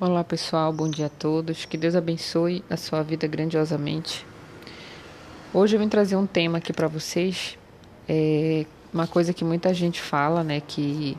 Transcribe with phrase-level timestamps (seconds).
[0.00, 1.64] Olá pessoal, bom dia a todos.
[1.64, 4.24] Que Deus abençoe a sua vida grandiosamente.
[5.52, 7.58] Hoje eu vim trazer um tema aqui para vocês.
[8.08, 8.64] É
[8.94, 10.60] uma coisa que muita gente fala, né?
[10.60, 11.18] Que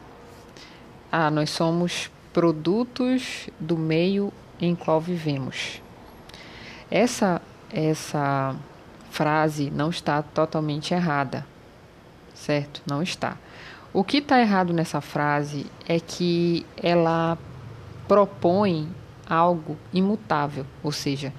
[1.12, 4.32] ah, nós somos produtos do meio
[4.62, 5.82] em qual vivemos.
[6.90, 7.42] Essa
[7.74, 8.56] essa
[9.12, 11.46] frase não está totalmente errada,
[12.34, 12.82] certo?
[12.90, 13.36] Não está.
[13.92, 17.38] O que está errado nessa frase é que ela
[18.10, 18.90] propõe
[19.30, 21.32] algo imutável, ou seja,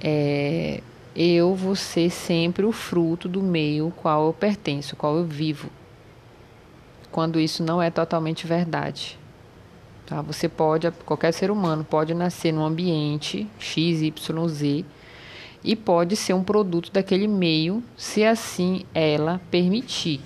[0.00, 0.80] é,
[1.14, 5.68] eu vou ser sempre o fruto do meio qual eu pertenço, qual eu vivo.
[7.10, 9.18] Quando isso não é totalmente verdade.
[10.06, 10.22] Tá?
[10.22, 14.84] Você pode, qualquer ser humano pode nascer num ambiente X, Y, Z
[15.64, 20.20] e pode ser um produto daquele meio, se assim ela permitir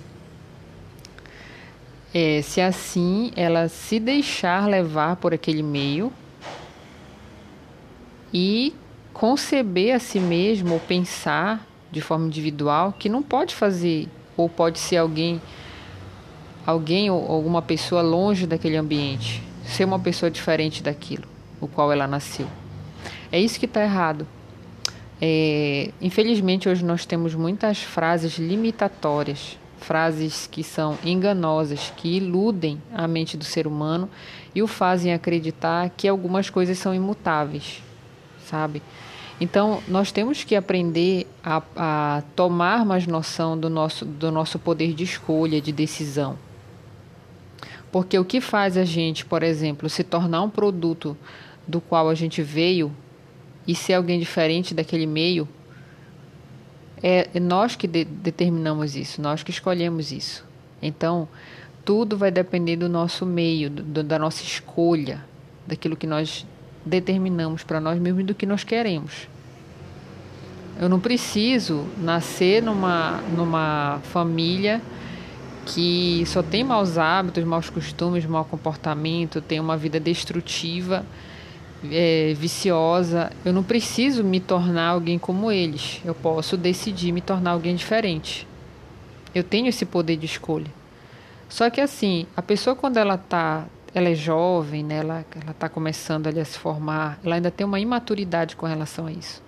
[2.17, 6.11] é, se assim ela se deixar levar por aquele meio
[8.33, 8.73] e
[9.13, 14.79] conceber a si mesmo ou pensar de forma individual que não pode fazer ou pode
[14.79, 15.39] ser alguém
[16.65, 21.25] alguém ou alguma pessoa longe daquele ambiente, ser uma pessoa diferente daquilo,
[21.61, 22.47] o qual ela nasceu.
[23.31, 24.27] É isso que está errado.
[25.21, 33.07] É, infelizmente hoje nós temos muitas frases limitatórias frases que são enganosas, que iludem a
[33.07, 34.09] mente do ser humano
[34.53, 37.81] e o fazem acreditar que algumas coisas são imutáveis,
[38.45, 38.83] sabe?
[39.39, 44.93] Então, nós temos que aprender a, a tomar mais noção do nosso, do nosso poder
[44.93, 46.37] de escolha, de decisão.
[47.89, 51.15] Porque o que faz a gente, por exemplo, se tornar um produto
[51.65, 52.91] do qual a gente veio
[53.65, 55.47] e ser alguém diferente daquele meio,
[57.01, 60.45] é, é nós que de, determinamos isso, nós que escolhemos isso.
[60.81, 61.27] Então,
[61.85, 65.23] tudo vai depender do nosso meio, do, da nossa escolha,
[65.65, 66.45] daquilo que nós
[66.85, 69.27] determinamos para nós mesmos e do que nós queremos.
[70.79, 74.81] Eu não preciso nascer numa, numa família
[75.65, 81.05] que só tem maus hábitos, maus costumes, mau comportamento, tem uma vida destrutiva
[81.91, 86.01] é, viciosa, eu não preciso me tornar alguém como eles.
[86.03, 88.47] Eu posso decidir me tornar alguém diferente.
[89.33, 90.67] Eu tenho esse poder de escolha.
[91.49, 95.69] Só que assim, a pessoa quando ela tá, ela é jovem, né, ela ela está
[95.69, 99.41] começando ali a se formar, ela ainda tem uma imaturidade com relação a isso.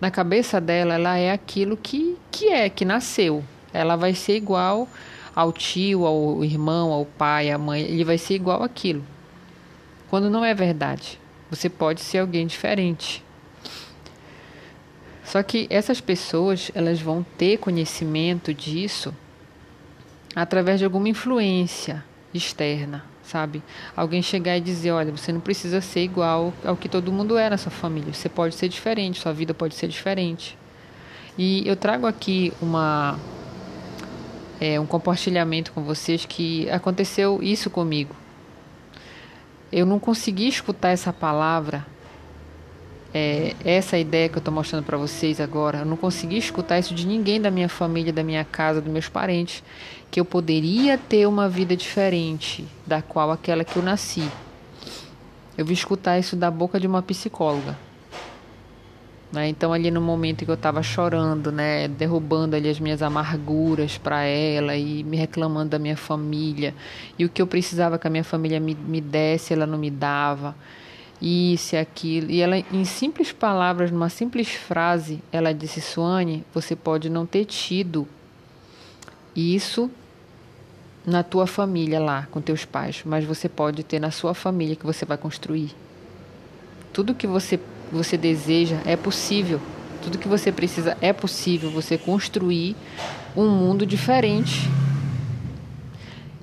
[0.00, 3.42] Na cabeça dela, ela é aquilo que que é, que nasceu.
[3.72, 4.88] Ela vai ser igual
[5.34, 9.04] ao tio, ao irmão, ao pai, à mãe, ele vai ser igual aquilo.
[10.10, 11.18] Quando não é verdade.
[11.50, 13.24] Você pode ser alguém diferente.
[15.24, 19.14] Só que essas pessoas, elas vão ter conhecimento disso
[20.34, 23.62] através de alguma influência externa, sabe?
[23.94, 27.50] Alguém chegar e dizer, olha, você não precisa ser igual ao que todo mundo é
[27.50, 28.12] na sua família.
[28.12, 30.56] Você pode ser diferente, sua vida pode ser diferente.
[31.36, 33.18] E eu trago aqui uma
[34.60, 38.14] é, um compartilhamento com vocês que aconteceu isso comigo
[39.72, 41.86] eu não consegui escutar essa palavra,
[43.12, 46.94] é, essa ideia que eu estou mostrando para vocês agora, eu não consegui escutar isso
[46.94, 49.62] de ninguém da minha família, da minha casa, dos meus parentes,
[50.10, 54.28] que eu poderia ter uma vida diferente da qual aquela que eu nasci.
[55.56, 57.87] Eu vi escutar isso da boca de uma psicóloga.
[59.30, 59.48] Né?
[59.48, 64.22] Então, ali no momento que eu estava chorando, né, derrubando ali as minhas amarguras para
[64.24, 66.74] ela e me reclamando da minha família,
[67.18, 69.90] e o que eu precisava que a minha família me, me desse, ela não me
[69.90, 70.56] dava,
[71.20, 72.30] isso e aquilo.
[72.30, 77.44] E ela, em simples palavras, numa simples frase, ela disse: Suane, você pode não ter
[77.44, 78.08] tido
[79.36, 79.90] isso
[81.04, 84.86] na tua família lá, com teus pais, mas você pode ter na sua família que
[84.86, 85.74] você vai construir.
[86.92, 87.58] Tudo que você
[87.90, 89.60] você deseja é possível.
[90.02, 92.76] Tudo que você precisa é possível você construir
[93.36, 94.68] um mundo diferente.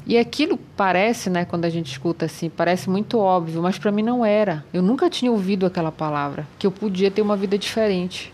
[0.08, 4.04] E aquilo parece, né, quando a gente escuta assim, parece muito óbvio, mas para mim
[4.04, 4.64] não era.
[4.72, 8.32] Eu nunca tinha ouvido aquela palavra, que eu podia ter uma vida diferente.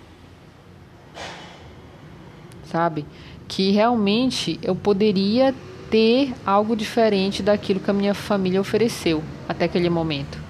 [2.66, 3.06] Sabe?
[3.48, 5.56] Que realmente eu poderia
[5.90, 10.41] ter algo diferente daquilo que a minha família ofereceu até aquele momento.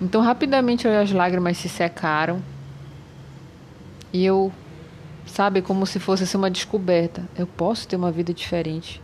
[0.00, 2.42] Então, rapidamente as lágrimas se secaram
[4.12, 4.52] e eu,
[5.26, 7.28] sabe, como se fosse assim, uma descoberta.
[7.36, 9.02] Eu posso ter uma vida diferente.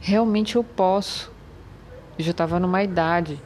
[0.00, 1.32] Realmente eu posso.
[2.18, 3.40] Eu já estava numa idade.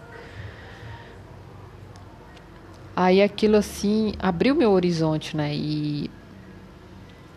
[2.95, 5.55] Aí aquilo assim abriu meu horizonte, né?
[5.55, 6.11] E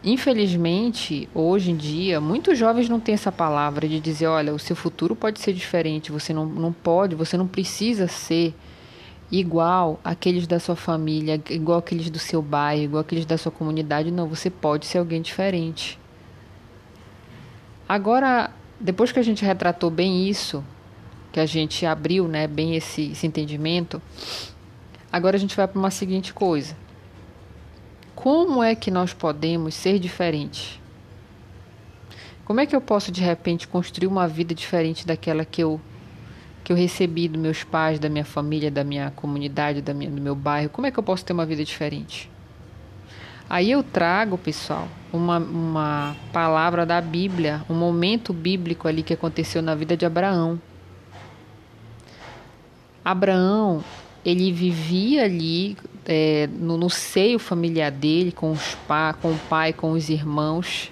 [0.03, 4.75] infelizmente, hoje em dia, muitos jovens não têm essa palavra de dizer, olha, o seu
[4.75, 8.55] futuro pode ser diferente, você não, não pode, você não precisa ser
[9.31, 14.11] igual aqueles da sua família, igual aqueles do seu bairro, igual aqueles da sua comunidade,
[14.11, 15.97] não, você pode ser alguém diferente.
[17.87, 20.63] Agora, depois que a gente retratou bem isso,
[21.31, 24.01] que a gente abriu, né, bem esse, esse entendimento,
[25.11, 26.75] agora a gente vai para uma seguinte coisa.
[28.13, 30.79] Como é que nós podemos ser diferentes?
[32.43, 35.79] Como é que eu posso de repente construir uma vida diferente daquela que eu
[36.71, 40.21] que eu recebi dos meus pais, da minha família, da minha comunidade, da minha, do
[40.21, 40.69] meu bairro?
[40.69, 42.29] Como é que eu posso ter uma vida diferente?
[43.49, 49.61] Aí eu trago, pessoal, uma, uma palavra da Bíblia, um momento bíblico ali que aconteceu
[49.61, 50.61] na vida de Abraão.
[53.03, 53.83] Abraão,
[54.23, 55.75] ele vivia ali
[56.05, 60.89] é, no, no, seio familiar dele, com, os pa, com o pai, com os irmãos,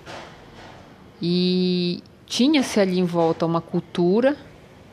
[1.22, 4.36] e tinha-se ali em volta uma cultura,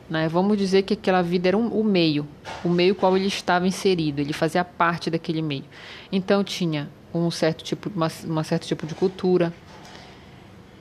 [0.09, 0.27] né?
[0.27, 2.27] vamos dizer que aquela vida era um, o meio,
[2.63, 5.65] o meio qual ele estava inserido, ele fazia parte daquele meio.
[6.11, 9.53] Então tinha um certo tipo, uma, uma certo tipo de cultura,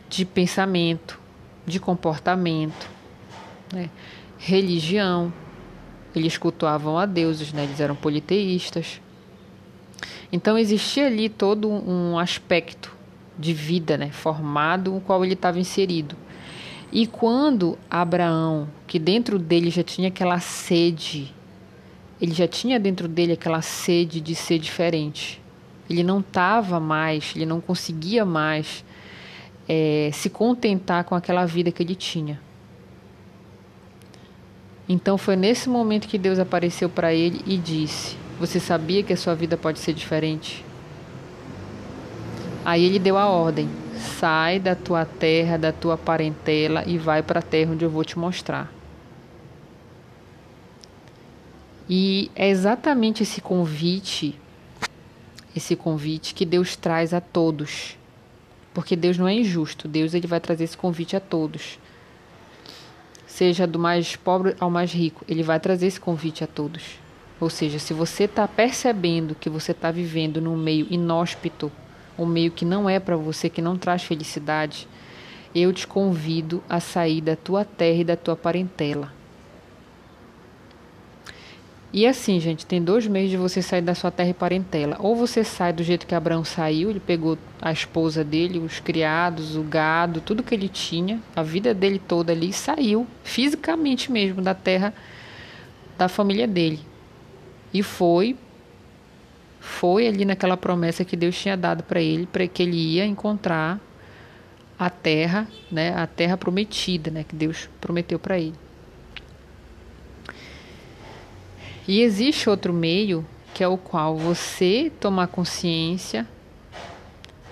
[0.08, 1.18] de pensamento,
[1.66, 2.88] de comportamento,
[3.72, 3.90] né?
[4.38, 5.32] religião.
[6.14, 7.64] Eles cultuavam a deuses, né?
[7.64, 9.00] eles eram politeístas.
[10.32, 12.94] Então existia ali todo um aspecto
[13.38, 16.16] de vida, né, formado, no qual ele estava inserido.
[16.96, 21.30] E quando Abraão, que dentro dele já tinha aquela sede,
[22.18, 25.38] ele já tinha dentro dele aquela sede de ser diferente.
[25.90, 28.82] Ele não estava mais, ele não conseguia mais
[29.68, 32.40] é, se contentar com aquela vida que ele tinha.
[34.88, 39.18] Então foi nesse momento que Deus apareceu para ele e disse: você sabia que a
[39.18, 40.64] sua vida pode ser diferente?
[42.64, 47.40] Aí ele deu a ordem: sai da tua terra, da tua parentela e vai para
[47.40, 48.72] a terra onde eu vou te mostrar.
[51.88, 54.38] E é exatamente esse convite,
[55.54, 57.96] esse convite que Deus traz a todos.
[58.74, 61.78] Porque Deus não é injusto, Deus ele vai trazer esse convite a todos.
[63.26, 66.98] Seja do mais pobre ao mais rico, ele vai trazer esse convite a todos.
[67.38, 71.70] Ou seja, se você está percebendo que você está vivendo num meio inóspito,
[72.18, 74.88] um meio que não é para você, que não traz felicidade,
[75.54, 79.12] eu te convido a sair da tua terra e da tua parentela.
[81.92, 84.96] E assim, gente, tem dois meios de você sair da sua terra e parentela.
[85.00, 89.56] Ou você sai do jeito que Abraão saiu, ele pegou a esposa dele, os criados,
[89.56, 94.42] o gado, tudo que ele tinha, a vida dele toda ali, e saiu fisicamente mesmo
[94.42, 94.92] da terra
[95.96, 96.80] da família dele.
[97.72, 98.36] E foi
[99.66, 103.80] foi ali naquela promessa que Deus tinha dado para ele, para que ele ia encontrar
[104.78, 108.54] a terra, né, a terra prometida, né, que Deus prometeu para ele.
[111.86, 116.26] E existe outro meio, que é o qual você tomar consciência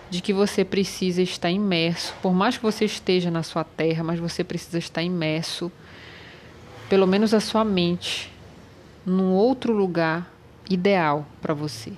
[0.09, 4.21] de que você precisa estar imerso, por mais que você esteja na sua terra, mas
[4.21, 5.71] você precisa estar imerso,
[6.89, 8.33] pelo menos a sua mente,
[9.05, 10.34] num outro lugar
[10.69, 11.93] ideal para você,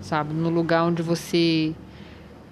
[0.00, 0.34] sabe?
[0.34, 1.74] No lugar onde você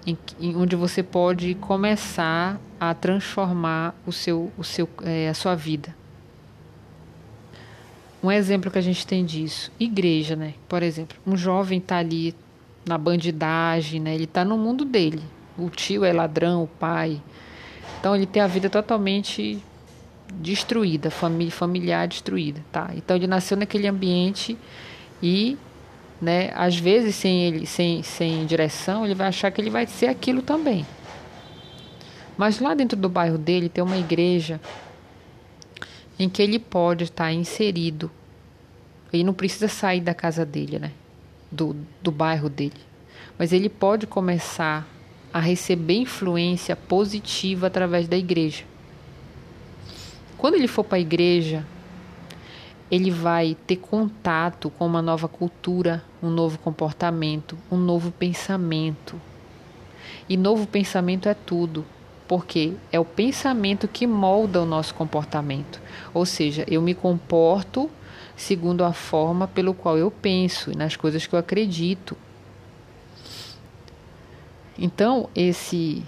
[0.05, 0.17] em,
[0.55, 5.95] onde você pode começar a transformar o seu, o seu, é, a sua vida.
[8.21, 10.53] Um exemplo que a gente tem disso, igreja, né?
[10.67, 12.35] Por exemplo, um jovem está ali
[12.85, 14.13] na bandidagem, né?
[14.13, 15.21] Ele está no mundo dele.
[15.57, 17.21] O tio é ladrão, o pai.
[17.99, 19.61] Então ele tem a vida totalmente
[20.33, 22.91] destruída, família familiar destruída, tá?
[22.95, 24.57] Então ele nasceu naquele ambiente
[25.21, 25.57] e,
[26.21, 30.07] né, às vezes sem ele, sem, sem direção, ele vai achar que ele vai ser
[30.07, 30.85] aquilo também.
[32.37, 34.61] Mas lá dentro do bairro dele tem uma igreja
[36.17, 38.09] em que ele pode estar inserido.
[39.11, 40.91] Ele não precisa sair da casa dele, né?
[41.51, 42.79] Do, do bairro dele.
[43.37, 44.87] Mas ele pode começar
[45.33, 48.63] a receber influência positiva através da igreja.
[50.37, 51.65] Quando ele for para a igreja,
[52.91, 59.19] ele vai ter contato com uma nova cultura, um novo comportamento, um novo pensamento.
[60.27, 61.85] E novo pensamento é tudo,
[62.27, 65.79] porque é o pensamento que molda o nosso comportamento.
[66.13, 67.89] Ou seja, eu me comporto
[68.35, 72.17] segundo a forma pelo qual eu penso e nas coisas que eu acredito.
[74.77, 76.03] Então, esse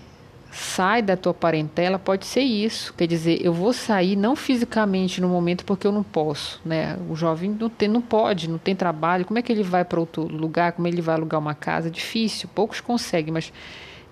[0.51, 2.93] sai da tua parentela pode ser isso.
[2.93, 6.98] Quer dizer, eu vou sair não fisicamente no momento porque eu não posso, né?
[7.10, 9.25] O jovem não, tem, não pode, não tem trabalho.
[9.25, 10.74] Como é que ele vai para outro lugar?
[10.74, 11.89] Como ele vai alugar uma casa?
[11.89, 13.51] Difícil, poucos conseguem, mas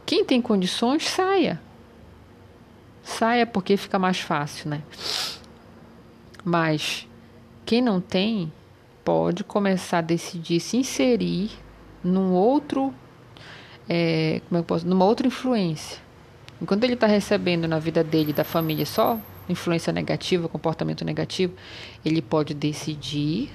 [0.06, 1.62] Quem tem condições, saia.
[3.04, 4.82] Saia porque fica mais fácil, né?
[6.44, 7.08] Mas
[7.66, 8.52] quem não tem,
[9.04, 11.52] pode começar a decidir se inserir
[12.04, 12.94] num outro,
[13.88, 16.09] é, como eu posso, numa outra influência.
[16.62, 21.54] Enquanto ele está recebendo na vida dele, da família, só influência negativa, comportamento negativo,
[22.06, 23.50] ele pode decidir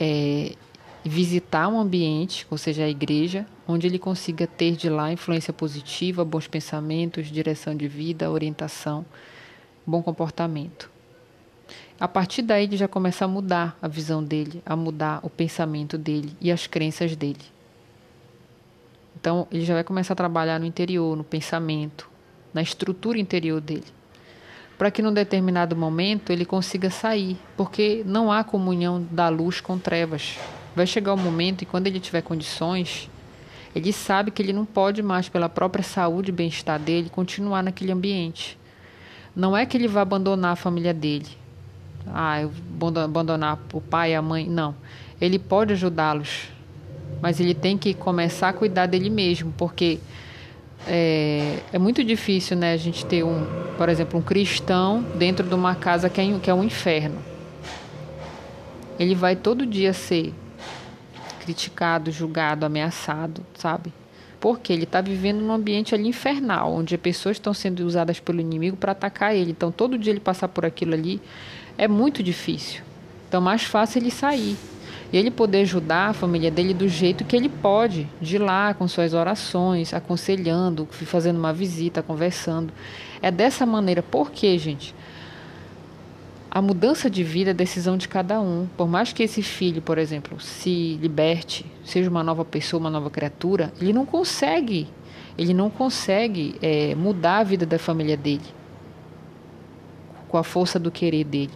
[0.00, 0.54] é,
[1.04, 6.24] visitar um ambiente, ou seja, a igreja, onde ele consiga ter de lá influência positiva,
[6.24, 9.04] bons pensamentos, direção de vida, orientação,
[9.86, 10.90] bom comportamento.
[12.00, 15.98] A partir daí ele já começa a mudar a visão dele, a mudar o pensamento
[15.98, 17.57] dele e as crenças dele.
[19.18, 22.08] Então ele já vai começar a trabalhar no interior, no pensamento,
[22.54, 23.84] na estrutura interior dele,
[24.78, 29.76] para que num determinado momento ele consiga sair, porque não há comunhão da luz com
[29.76, 30.38] trevas.
[30.76, 33.10] Vai chegar o um momento e quando ele tiver condições,
[33.74, 37.90] ele sabe que ele não pode mais, pela própria saúde e bem-estar dele, continuar naquele
[37.90, 38.56] ambiente.
[39.34, 41.28] Não é que ele vai abandonar a família dele,
[42.06, 42.52] ah, eu
[43.04, 44.48] abandonar o pai a mãe.
[44.48, 44.74] Não.
[45.20, 46.48] Ele pode ajudá-los,
[47.20, 49.98] mas ele tem que começar a cuidar dele mesmo, porque
[50.86, 53.46] é, é, muito difícil, né, a gente ter um,
[53.76, 57.18] por exemplo, um cristão dentro de uma casa que é, que é um inferno.
[58.98, 60.32] Ele vai todo dia ser
[61.40, 63.92] criticado, julgado, ameaçado, sabe?
[64.40, 68.40] Porque ele está vivendo num ambiente ali infernal, onde as pessoas estão sendo usadas pelo
[68.40, 69.50] inimigo para atacar ele.
[69.50, 71.20] Então, todo dia ele passar por aquilo ali,
[71.76, 72.82] é muito difícil.
[73.28, 74.56] Então, mais fácil ele sair.
[75.12, 78.86] E ele poder ajudar a família dele do jeito que ele pode, de lá com
[78.86, 82.72] suas orações, aconselhando, fazendo uma visita, conversando.
[83.22, 84.02] É dessa maneira.
[84.02, 84.94] Por quê, gente?
[86.50, 88.66] A mudança de vida é decisão de cada um.
[88.76, 93.10] Por mais que esse filho, por exemplo, se liberte, seja uma nova pessoa, uma nova
[93.10, 94.88] criatura, ele não consegue,
[95.36, 98.58] ele não consegue é, mudar a vida da família dele
[100.28, 101.52] com a força do querer dele.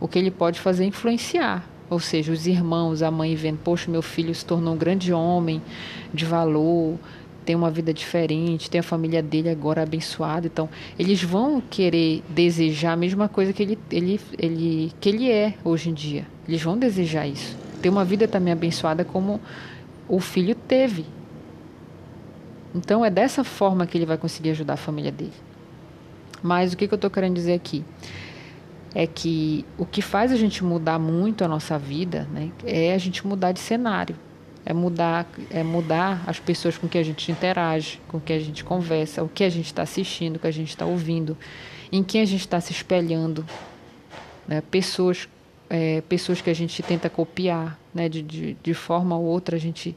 [0.00, 3.90] O que ele pode fazer é influenciar, ou seja, os irmãos, a mãe vendo, poxa,
[3.90, 5.62] meu filho se tornou um grande homem
[6.12, 6.98] de valor,
[7.44, 12.92] tem uma vida diferente, tem a família dele agora abençoada, então eles vão querer desejar
[12.92, 16.26] a mesma coisa que ele, ele, ele, que ele é hoje em dia.
[16.48, 17.56] Eles vão desejar isso.
[17.80, 19.40] Ter uma vida também abençoada como
[20.08, 21.06] o filho teve.
[22.74, 25.32] Então é dessa forma que ele vai conseguir ajudar a família dele.
[26.42, 27.84] Mas o que, que eu estou querendo dizer aqui?
[28.98, 32.98] É que o que faz a gente mudar muito a nossa vida né, é a
[32.98, 34.16] gente mudar de cenário.
[34.64, 38.64] É mudar, é mudar as pessoas com que a gente interage, com que a gente
[38.64, 41.36] conversa, o que a gente está assistindo, o que a gente está ouvindo,
[41.92, 43.46] em quem a gente está se espelhando.
[44.48, 44.62] Né?
[44.70, 45.28] Pessoas,
[45.68, 48.08] é, pessoas que a gente tenta copiar, né?
[48.08, 49.94] de, de, de forma ou outra a gente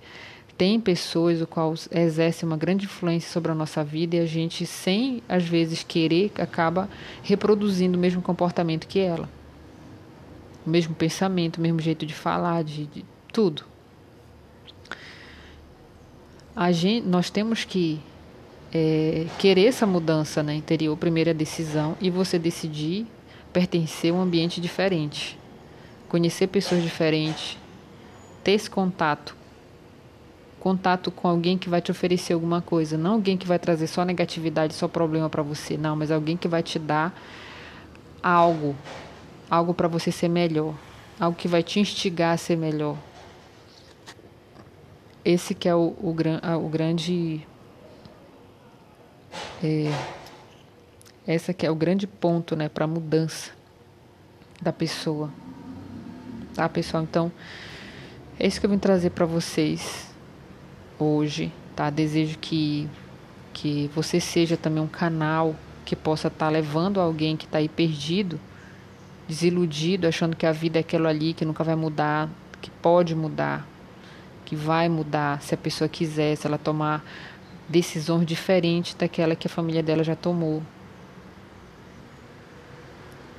[0.60, 4.66] tem pessoas o qual exercem uma grande influência sobre a nossa vida e a gente,
[4.66, 6.90] sem às vezes querer, acaba
[7.24, 9.30] reproduzindo o mesmo comportamento que ela.
[10.68, 13.64] O mesmo pensamento, o mesmo jeito de falar, de, de tudo.
[16.54, 18.02] A gente, nós temos que
[18.74, 23.08] é, querer essa mudança né, interior, primeiro a decisão, e você decidir
[23.54, 25.40] pertencer a um ambiente diferente,
[26.10, 27.58] conhecer pessoas diferentes,
[28.44, 29.39] ter esse contato
[30.60, 34.04] contato com alguém que vai te oferecer alguma coisa, não alguém que vai trazer só
[34.04, 37.18] negatividade, só problema para você, não, mas alguém que vai te dar
[38.22, 38.76] algo,
[39.50, 40.76] algo para você ser melhor,
[41.20, 42.98] algo que vai te instigar a ser melhor.
[45.24, 47.46] Esse que é o, o, o grande
[49.64, 49.92] é,
[51.28, 53.52] essa que é o grande ponto, né, para mudança
[54.62, 55.30] da pessoa,
[56.54, 57.04] tá, pessoal?
[57.04, 57.32] Então,
[58.40, 60.09] é isso que eu vim trazer para vocês
[61.00, 61.90] hoje, tá?
[61.90, 62.88] Desejo que,
[63.54, 67.70] que você seja também um canal que possa estar tá levando alguém que está aí
[67.70, 68.40] perdido,
[69.28, 72.30] desiludido, achando que a vida é aquilo ali, que nunca vai mudar,
[72.62, 73.66] que pode mudar,
[74.46, 77.04] que vai mudar se a pessoa quiser, se ela tomar
[77.68, 80.62] decisões diferentes daquela que a família dela já tomou.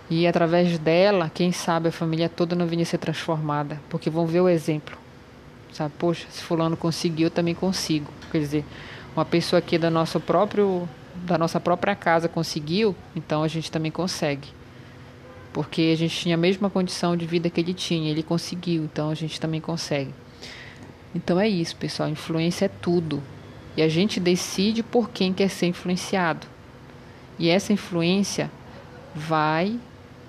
[0.08, 4.40] E através dela, quem sabe a família toda não vinha ser transformada, porque vão ver
[4.40, 4.98] o exemplo
[5.72, 5.94] sabe?
[5.98, 8.10] Poxa, se fulano conseguiu, eu também consigo.
[8.30, 8.64] Quer dizer,
[9.14, 10.88] uma pessoa aqui da nosso próprio
[11.26, 14.48] da nossa própria casa conseguiu, então a gente também consegue.
[15.52, 19.10] Porque a gente tinha a mesma condição de vida que ele tinha, ele conseguiu, então
[19.10, 20.14] a gente também consegue.
[21.14, 23.22] Então é isso, pessoal, influência é tudo.
[23.76, 26.46] E a gente decide por quem quer ser influenciado.
[27.38, 28.50] E essa influência
[29.14, 29.78] vai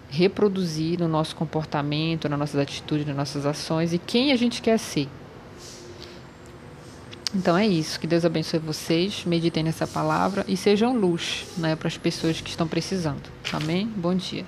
[0.09, 4.77] reproduzir no nosso comportamento, nas nossas atitudes, nas nossas ações e quem a gente quer
[4.77, 5.07] ser.
[7.33, 7.99] Então é isso.
[7.99, 9.23] Que Deus abençoe vocês.
[9.25, 13.23] Meditem nessa palavra e sejam luz né, para as pessoas que estão precisando.
[13.53, 13.87] Amém?
[13.87, 14.45] Bom dia.